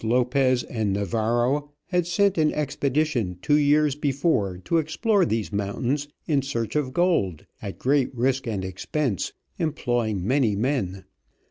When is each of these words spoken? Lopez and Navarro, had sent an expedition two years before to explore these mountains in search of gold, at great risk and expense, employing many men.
Lopez 0.03 0.63
and 0.63 0.93
Navarro, 0.93 1.69
had 1.89 2.07
sent 2.07 2.39
an 2.39 2.51
expedition 2.53 3.37
two 3.39 3.57
years 3.57 3.93
before 3.93 4.57
to 4.65 4.79
explore 4.79 5.25
these 5.27 5.53
mountains 5.53 6.07
in 6.25 6.41
search 6.41 6.75
of 6.75 6.91
gold, 6.91 7.45
at 7.61 7.77
great 7.77 8.09
risk 8.15 8.47
and 8.47 8.65
expense, 8.65 9.31
employing 9.59 10.25
many 10.25 10.55
men. 10.55 11.03